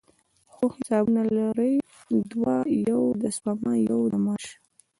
څو 0.55 0.65
حسابونه 0.75 1.21
لرئ؟ 1.35 1.73
دوه، 2.29 2.55
یو 2.89 3.01
د 3.21 3.23
سپما، 3.35 3.73
یو 3.91 4.01
د 4.11 4.15
معاش 4.23 4.45